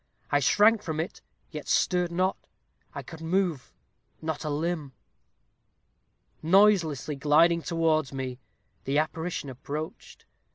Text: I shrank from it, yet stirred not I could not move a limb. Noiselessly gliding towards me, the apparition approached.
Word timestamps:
I 0.31 0.39
shrank 0.39 0.81
from 0.81 0.99
it, 0.99 1.21
yet 1.51 1.67
stirred 1.67 2.11
not 2.11 2.35
I 2.95 3.03
could 3.03 3.21
not 3.21 3.27
move 3.29 3.71
a 4.23 4.49
limb. 4.49 4.93
Noiselessly 6.41 7.17
gliding 7.17 7.61
towards 7.61 8.11
me, 8.11 8.39
the 8.85 8.97
apparition 8.97 9.47
approached. 9.47 10.25